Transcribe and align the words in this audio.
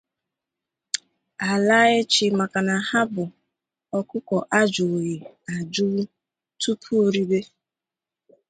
a 1.49 1.51
laa 1.67 1.89
echi 1.99 2.25
maka 2.39 2.59
na 2.67 2.75
ha 2.89 3.01
bụ 3.13 3.23
ọkụkọ 3.97 4.37
ajụwughị 4.59 5.15
ajụwu 5.55 6.01
tupuu 6.61 7.05
ribe 7.15 7.39